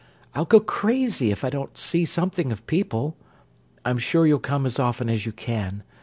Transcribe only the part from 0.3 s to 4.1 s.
I'll go crazy if I don't see something of people. I'm